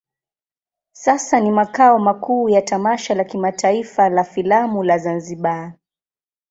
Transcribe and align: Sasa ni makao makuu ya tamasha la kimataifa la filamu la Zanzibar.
Sasa 0.93 1.39
ni 1.39 1.51
makao 1.51 1.99
makuu 1.99 2.49
ya 2.49 2.61
tamasha 2.61 3.13
la 3.15 3.23
kimataifa 3.23 4.09
la 4.09 4.23
filamu 4.23 4.83
la 4.83 4.97
Zanzibar. 4.97 5.73